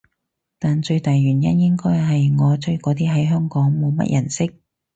[0.57, 4.55] 但最大原因應該係我追嗰啲喺香港冇乜人識